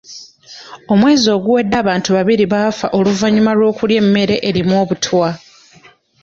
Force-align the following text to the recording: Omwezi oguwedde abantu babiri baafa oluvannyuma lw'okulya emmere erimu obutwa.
Omwezi 0.93 1.27
oguwedde 1.35 1.75
abantu 1.83 2.09
babiri 2.17 2.43
baafa 2.53 2.87
oluvannyuma 2.97 3.51
lw'okulya 3.57 3.97
emmere 4.03 4.35
erimu 4.47 4.73
obutwa. 4.83 5.27